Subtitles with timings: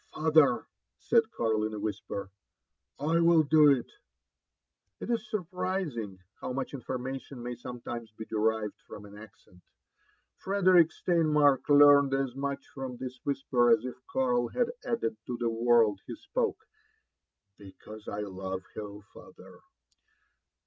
[0.09, 0.65] *' Father!"
[1.09, 2.31] said Karl in a whisper,
[2.99, 3.85] "I will do it."
[4.99, 9.61] It is surprising how much information may sometimes be derived from an accent.
[10.39, 15.51] Frederick Steinmark learned as much from this whisper as if Earl had added to the
[15.51, 16.57] words he spoke
[17.57, 19.59] ^" because I love her, father